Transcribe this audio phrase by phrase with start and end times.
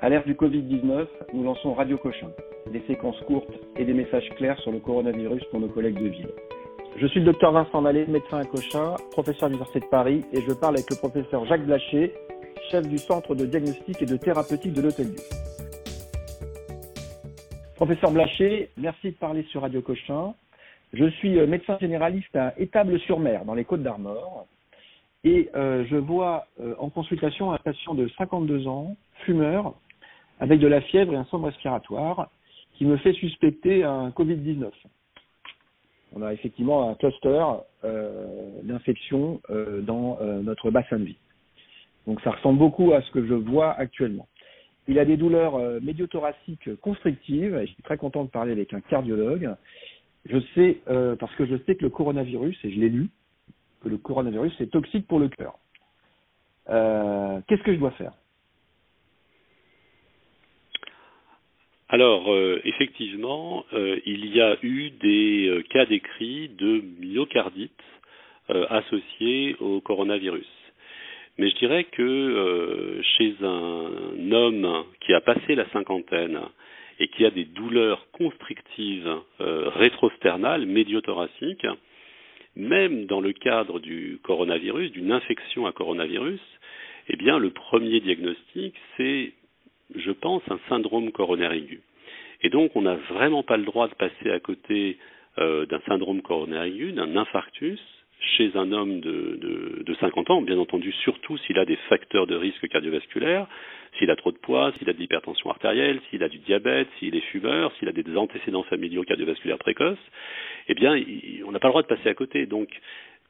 [0.00, 2.30] À l'ère du Covid-19, nous lançons Radio Cochin,
[2.72, 6.28] des séquences courtes et des messages clairs sur le coronavirus pour nos collègues de ville.
[6.98, 10.40] Je suis le docteur Vincent Mallet, médecin à Cochin, professeur à l'Université de Paris, et
[10.40, 12.14] je parle avec le professeur Jacques Blaché,
[12.70, 15.24] chef du Centre de diagnostic et de thérapeutique de l'Hôtel-Dieu.
[17.74, 20.32] Professeur Blaché, merci de parler sur Radio Cochin.
[20.92, 24.46] Je suis euh, médecin généraliste à Étable-sur-Mer, dans les Côtes d'Armor,
[25.24, 29.74] et euh, je vois euh, en consultation un patient de 52 ans, fumeur,
[30.40, 32.30] avec de la fièvre et un somme respiratoire,
[32.74, 34.70] qui me fait suspecter un Covid-19.
[36.14, 37.44] On a effectivement un cluster
[38.62, 39.40] d'infection
[39.82, 41.18] dans notre bassin de vie.
[42.06, 44.26] Donc ça ressemble beaucoup à ce que je vois actuellement.
[44.88, 47.54] Il a des douleurs euh, médiothoraciques constrictives.
[47.56, 49.54] Et je suis très content de parler avec un cardiologue.
[50.24, 53.10] Je sais, euh, parce que je sais que le coronavirus, et je l'ai lu,
[53.82, 55.58] que le coronavirus est toxique pour le cœur.
[56.70, 58.12] Euh, Qu'est-ce que je dois faire?
[61.90, 67.72] Alors, euh, effectivement, euh, il y a eu des euh, cas décrits de myocardite
[68.70, 70.46] associés au coronavirus.
[71.36, 76.40] Mais je dirais que chez un homme qui a passé la cinquantaine
[76.98, 81.66] et qui a des douleurs constrictives rétrosternales, médiothoraciques,
[82.56, 86.40] même dans le cadre du coronavirus, d'une infection à coronavirus,
[87.10, 89.32] eh bien, le premier diagnostic, c'est,
[89.94, 91.80] je pense, un syndrome coronaire aigu.
[92.42, 94.98] Et donc, on n'a vraiment pas le droit de passer à côté
[95.38, 97.80] euh, d'un syndrome coronaire aigu, d'un infarctus,
[98.20, 102.26] chez un homme de, de, de 50 ans, bien entendu, surtout s'il a des facteurs
[102.26, 103.46] de risque cardiovasculaire,
[103.98, 107.14] s'il a trop de poids, s'il a de l'hypertension artérielle, s'il a du diabète, s'il
[107.14, 109.98] est fumeur, s'il a des antécédents familiaux cardiovasculaires précoces,
[110.68, 111.00] eh bien,
[111.46, 112.46] on n'a pas le droit de passer à côté.
[112.46, 112.68] Donc,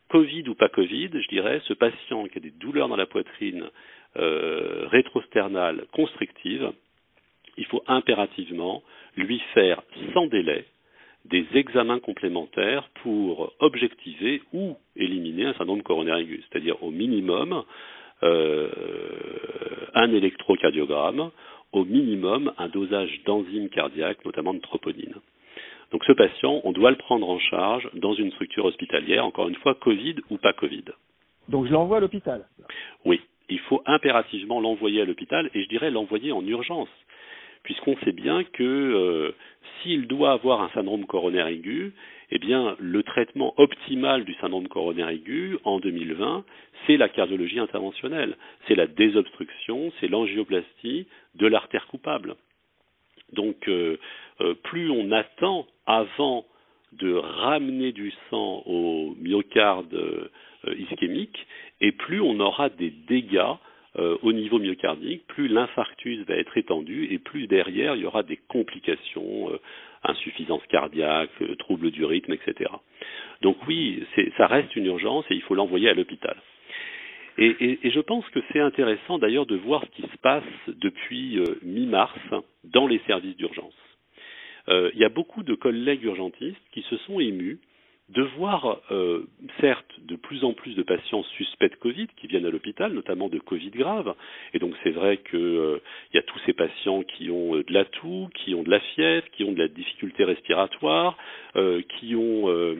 [0.08, 3.68] Covid ou pas Covid, je dirais, ce patient qui a des douleurs dans la poitrine
[4.16, 6.72] euh, rétrosternales constrictives,
[7.56, 8.82] il faut impérativement
[9.16, 9.82] lui faire
[10.14, 10.64] sans délai
[11.24, 17.64] des examens complémentaires pour objectiver ou éliminer un syndrome coronaire aigu, c'est-à-dire au minimum
[18.22, 18.68] euh,
[19.94, 21.30] un électrocardiogramme,
[21.72, 25.14] au minimum un dosage d'enzymes cardiaques, notamment de troponine.
[25.92, 29.56] Donc ce patient, on doit le prendre en charge dans une structure hospitalière, encore une
[29.56, 30.84] fois, Covid ou pas Covid.
[31.48, 32.46] Donc je l'envoie à l'hôpital
[33.04, 36.88] Oui, il faut impérativement l'envoyer à l'hôpital et je dirais l'envoyer en urgence
[37.68, 39.34] puisqu'on sait bien que euh,
[39.82, 41.92] s'il doit avoir un syndrome coronaire aigu,
[42.30, 46.44] eh bien, le traitement optimal du syndrome coronaire aigu en 2020,
[46.86, 52.36] c'est la cardiologie interventionnelle, c'est la désobstruction, c'est l'angioplastie de l'artère coupable.
[53.32, 53.98] Donc, euh,
[54.40, 56.46] euh, plus on attend avant
[56.92, 60.30] de ramener du sang au myocarde
[60.78, 61.46] ischémique,
[61.80, 63.54] et plus on aura des dégâts
[63.98, 68.22] euh, au niveau myocardique, plus l'infarctus va être étendu et plus derrière il y aura
[68.22, 69.58] des complications, euh,
[70.04, 72.70] insuffisance cardiaque, euh, troubles du rythme, etc.
[73.42, 74.04] Donc oui,
[74.36, 76.36] ça reste une urgence et il faut l'envoyer à l'hôpital.
[77.40, 82.18] Et, je pense que c'est intéressant d'ailleurs de voir ce qui se passe depuis mi-mars
[82.64, 83.76] dans les services d'urgence.
[84.66, 87.60] il y a beaucoup de collègues urgentistes qui se sont émus
[88.08, 89.26] de voir, euh,
[89.60, 93.28] certes, de plus en plus de patients suspects de Covid qui viennent à l'hôpital, notamment
[93.28, 94.14] de Covid grave.
[94.54, 95.82] Et donc c'est vrai qu'il euh,
[96.14, 98.80] y a tous ces patients qui ont euh, de la toux, qui ont de la
[98.80, 101.18] fièvre, qui ont de la difficulté respiratoire,
[101.56, 102.76] euh, qui ont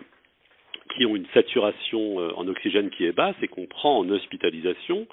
[0.97, 5.07] qui ont une saturation en oxygène qui est basse et qu'on prend en hospitalisation.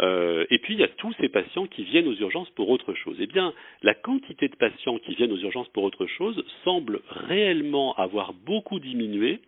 [0.00, 2.94] Euh, et puis il y a tous ces patients qui viennent aux urgences pour autre
[2.94, 3.16] chose.
[3.20, 7.94] Eh bien, la quantité de patients qui viennent aux urgences pour autre chose semble réellement
[7.96, 9.40] avoir beaucoup diminué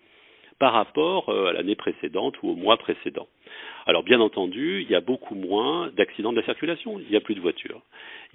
[0.59, 3.27] par rapport euh, à l'année précédente ou au mois précédent.
[3.87, 7.21] Alors bien entendu, il y a beaucoup moins d'accidents de la circulation, il n'y a
[7.21, 7.81] plus de voitures.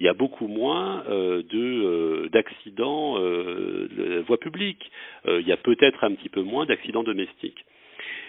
[0.00, 4.90] Il y a beaucoup moins euh, de euh, d'accidents euh, de voie publique.
[5.26, 7.64] Euh, il y a peut-être un petit peu moins d'accidents domestiques.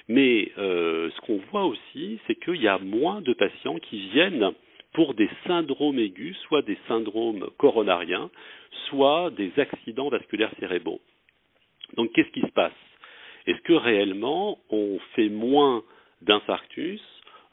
[0.07, 4.51] Mais euh, ce qu'on voit aussi, c'est qu'il y a moins de patients qui viennent
[4.93, 8.29] pour des syndromes aigus, soit des syndromes coronariens,
[8.87, 11.01] soit des accidents vasculaires cérébraux.
[11.95, 12.71] Donc qu'est-ce qui se passe?
[13.45, 15.83] Est-ce que réellement on fait moins
[16.21, 17.01] d'infarctus,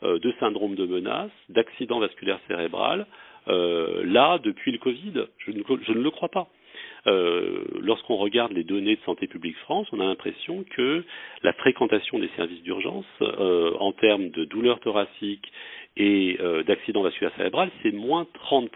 [0.02, 3.06] euh, de syndrome de menace, d'accidents vasculaires cérébrales
[3.48, 5.26] euh, là depuis le Covid?
[5.38, 6.48] Je ne le crois pas.
[7.06, 11.04] Euh, lorsqu'on regarde les données de Santé publique France, on a l'impression que
[11.42, 15.52] la fréquentation des services d'urgence euh, en termes de douleurs thoraciques
[15.96, 18.68] et euh, d'accidents vasculaires cérébrales, c'est moins 30%.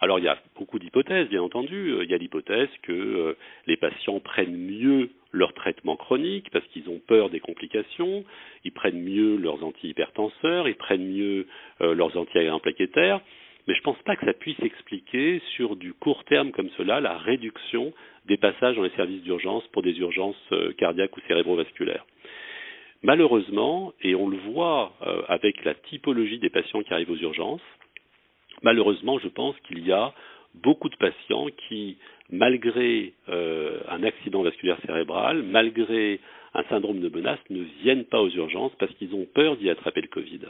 [0.00, 1.94] Alors il y a beaucoup d'hypothèses, bien entendu.
[2.02, 3.36] Il y a l'hypothèse que
[3.66, 8.24] les patients prennent mieux leur traitement chronique parce qu'ils ont peur des complications,
[8.64, 11.46] ils prennent mieux leurs antihypertenseurs, ils prennent mieux
[11.80, 13.20] leurs antiaériens plaquettaires.
[13.66, 17.00] Mais je ne pense pas que ça puisse expliquer sur du court terme comme cela
[17.00, 17.92] la réduction
[18.26, 22.04] des passages dans les services d'urgence pour des urgences euh, cardiaques ou cérébrovasculaires.
[23.02, 27.60] Malheureusement, et on le voit euh, avec la typologie des patients qui arrivent aux urgences,
[28.62, 30.14] malheureusement, je pense qu'il y a
[30.54, 31.98] beaucoup de patients qui,
[32.30, 36.20] malgré euh, un accident vasculaire cérébral, malgré
[36.54, 40.00] un syndrome de menace, ne viennent pas aux urgences parce qu'ils ont peur d'y attraper
[40.00, 40.40] le Covid.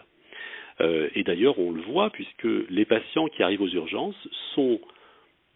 [0.80, 4.80] Euh, et d'ailleurs, on le voit puisque les patients qui arrivent aux urgences sont,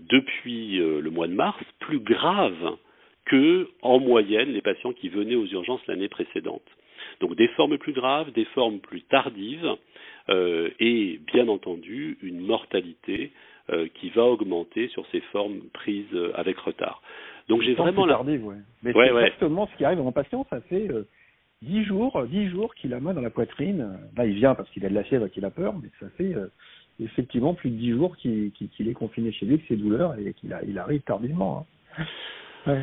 [0.01, 2.77] depuis euh, le mois de mars, plus graves
[3.25, 6.63] que, en moyenne, les patients qui venaient aux urgences l'année précédente.
[7.21, 9.77] Donc des formes plus graves, des formes plus tardives,
[10.29, 13.33] euh, et bien entendu une mortalité
[13.97, 17.03] qui va augmenter sur ces formes prises avec retard.
[17.51, 18.15] Donc j'ai vraiment la...
[18.15, 18.57] tardive, ouais.
[18.83, 20.89] Mais c'est exactement ce qui arrive à mon patient, ça fait
[21.63, 23.99] dix jours, dix jours qu'il a mal dans la poitrine.
[24.17, 26.07] Là, il vient parce qu'il a de la fièvre et qu'il a peur, mais ça
[26.17, 26.51] fait euh,
[27.01, 30.57] effectivement plus de dix jours qu'il est confiné chez lui avec ses douleurs et qu'il
[30.67, 31.67] il arrive tardivement.
[32.67, 32.83] Hein.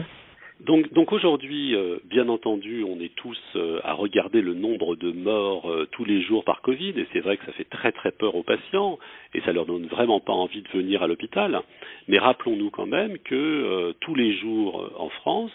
[0.62, 5.12] Donc, donc aujourd'hui, euh, bien entendu, on est tous euh, à regarder le nombre de
[5.12, 8.36] morts tous les jours par Covid, et c'est vrai que ça fait très très peur
[8.36, 8.98] aux patients,
[9.33, 11.62] et ça leur donne vraiment pas envie de venir à l'hôpital.
[12.07, 15.51] Mais rappelons-nous quand même que tous les jours en France,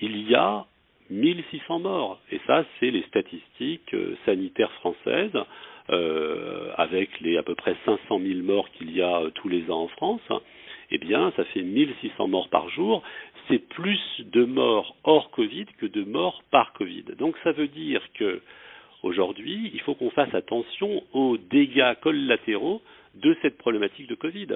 [0.00, 0.66] il y a
[1.10, 2.20] 1600 morts.
[2.30, 5.36] Et ça, c'est les statistiques euh, sanitaires françaises,
[5.90, 9.70] euh, avec les à peu près 500 000 morts qu'il y a euh, tous les
[9.70, 10.28] ans en France.
[10.90, 13.02] Eh bien, ça fait 1600 morts par jour.
[13.48, 17.04] C'est plus de morts hors Covid que de morts par Covid.
[17.18, 18.40] Donc, ça veut dire que
[19.02, 22.82] aujourd'hui, il faut qu'on fasse attention aux dégâts collatéraux
[23.16, 24.48] de cette problématique de Covid.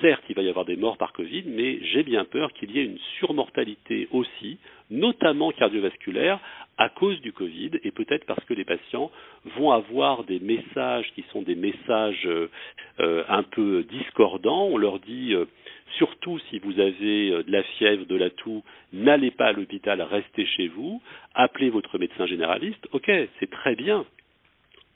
[0.00, 2.80] Certes, il va y avoir des morts par Covid, mais j'ai bien peur qu'il y
[2.80, 4.58] ait une surmortalité aussi,
[4.90, 6.40] notamment cardiovasculaire,
[6.76, 9.10] à cause du Covid, et peut-être parce que les patients
[9.56, 14.66] vont avoir des messages qui sont des messages euh, un peu discordants.
[14.66, 15.44] On leur dit, euh,
[15.98, 20.02] surtout si vous avez euh, de la fièvre, de la toux, n'allez pas à l'hôpital,
[20.02, 21.00] restez chez vous,
[21.34, 22.88] appelez votre médecin généraliste.
[22.92, 24.04] Ok, c'est très bien,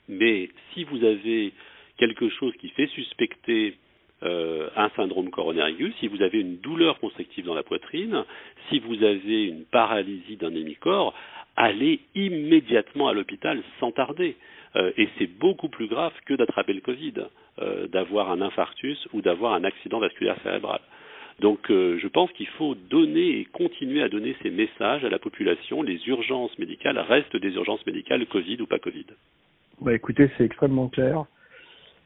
[0.09, 1.53] mais si vous avez
[1.99, 3.75] quelque chose qui fait suspecter
[4.23, 8.23] euh, un syndrome coronaire aigu, si vous avez une douleur constrictive dans la poitrine,
[8.69, 11.13] si vous avez une paralysie d'un hémicorps,
[11.55, 14.35] allez immédiatement à l'hôpital sans tarder.
[14.75, 17.13] Euh, et c'est beaucoup plus grave que d'attraper le Covid,
[17.59, 20.81] euh, d'avoir un infarctus ou d'avoir un accident vasculaire cérébral.
[21.39, 25.81] Donc je pense qu'il faut donner et continuer à donner ces messages à la population.
[25.81, 29.05] Les urgences médicales restent des urgences médicales, Covid ou pas Covid.
[29.79, 31.23] Bah écoutez, c'est extrêmement clair.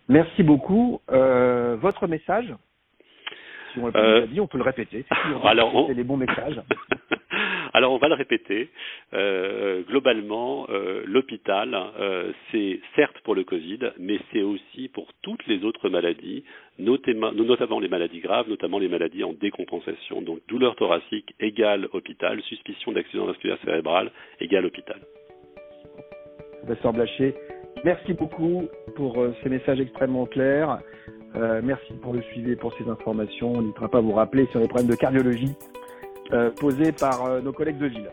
[0.10, 1.02] Merci beaucoup.
[1.12, 2.54] Euh, votre message,
[3.74, 5.06] si on euh, dit, on peut le répéter.
[5.08, 6.62] C'est alors, les bons messages.
[7.74, 8.70] alors on va le répéter.
[9.14, 11.76] Euh, globalement, euh, l'hôpital,
[12.52, 16.44] c'est certes pour le Covid, mais c'est aussi pour toutes les autres maladies,
[16.80, 20.22] notamment les maladies graves, notamment les maladies en décompensation.
[20.22, 25.00] Donc douleur thoracique égale hôpital, suspicion d'accident vasculaire cérébral égale hôpital.
[26.66, 27.36] Professeur Blacher,
[27.84, 28.64] Merci beaucoup
[28.96, 30.80] pour euh, ces messages extrêmement clairs.
[31.36, 33.54] Euh, merci pour le suivi et pour ces informations.
[33.54, 35.54] On n'hésitera pas vous rappeler sur les problèmes de cardiologie
[36.32, 38.10] euh, posés par nos collègues de ville.